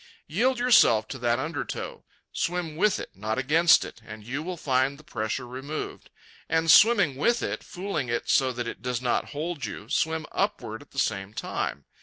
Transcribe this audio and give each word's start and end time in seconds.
Yield 0.25 0.57
yourself 0.57 1.07
to 1.07 1.19
that 1.19 1.37
undertow. 1.37 2.03
Swim 2.33 2.75
with 2.75 2.97
it, 2.97 3.11
not 3.13 3.37
against 3.37 3.85
it, 3.85 4.01
and 4.03 4.25
you 4.25 4.41
will 4.41 4.57
find 4.57 4.97
the 4.97 5.03
pressure 5.03 5.45
removed. 5.45 6.09
And, 6.49 6.71
swimming 6.71 7.17
with 7.17 7.43
it, 7.43 7.63
fooling 7.63 8.09
it 8.09 8.27
so 8.27 8.51
that 8.51 8.67
it 8.67 8.81
does 8.81 8.99
not 8.99 9.29
hold 9.29 9.63
you, 9.65 9.89
swim 9.89 10.25
upward 10.31 10.81
at 10.81 10.89
the 10.89 10.97
same 10.97 11.35
time. 11.35 11.85